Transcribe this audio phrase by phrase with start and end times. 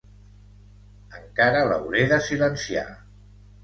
[1.19, 2.87] Encara l'hauré de silenciar!